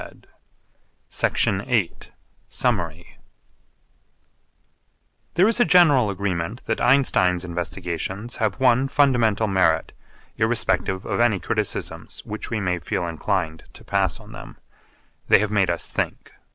[1.11, 1.91] CHAPTER VIII
[2.49, 3.17] SUMMARY
[5.35, 9.93] There is a general agreement that Einstein's investigations have one fundamental merit
[10.37, 14.57] irrespective of any criticisms which we may feel inclined to pass on them.
[15.27, 16.31] They have made us think.